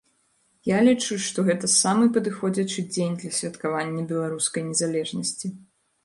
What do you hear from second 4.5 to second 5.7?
незалежнасці.